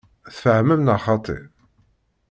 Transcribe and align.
Tfehmem 0.35 0.81
neɣ 0.83 0.99
xaṭi? 1.05 1.37